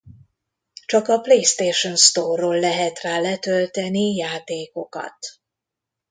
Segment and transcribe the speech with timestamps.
[0.85, 5.17] Csak a PlayStation Store-ról lehet rá letölteni játékokat.